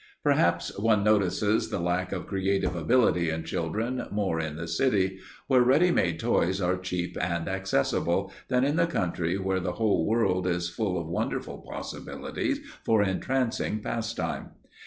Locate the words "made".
5.91-6.19